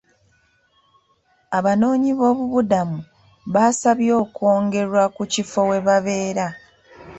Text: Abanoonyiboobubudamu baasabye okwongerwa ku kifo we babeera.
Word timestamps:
Abanoonyiboobubudamu 1.57 2.99
baasabye 3.53 4.11
okwongerwa 4.23 5.03
ku 5.15 5.23
kifo 5.33 5.59
we 5.69 5.77
babeera. 5.87 6.47